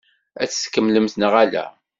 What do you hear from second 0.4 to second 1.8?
Ad t-tkemmlemt neɣ ala?